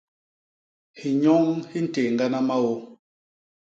Hinyoñ 0.99 1.45
hi 1.69 1.79
ntééñgana 1.85 2.39
maô. 2.47 2.71